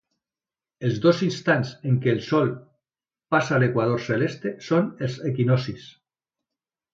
Els 0.87 0.95
dos 1.01 1.19
instants 1.25 1.73
en 1.91 1.99
què 2.05 2.09
el 2.13 2.21
Sol 2.27 2.49
passa 3.35 3.61
l'equador 3.65 4.03
celeste 4.07 4.55
són 4.71 4.89
els 5.09 5.21
equinoccis. 5.35 5.87